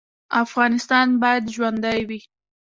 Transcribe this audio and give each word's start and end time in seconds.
افغانستان 0.43 1.07
باید 1.21 1.43
ژوندی 1.55 1.99
وي 2.09 2.19